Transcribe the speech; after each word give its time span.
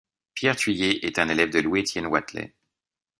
Pierre 0.33 0.55
Thuillier 0.55 1.05
est 1.05 1.19
un 1.19 1.29
élève 1.29 1.51
de 1.51 1.59
Louis 1.59 1.81
Étienne 1.81 2.07
Watelet. 2.07 2.55